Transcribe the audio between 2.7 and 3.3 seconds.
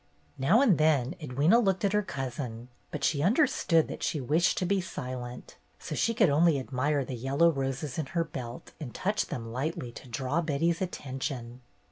but she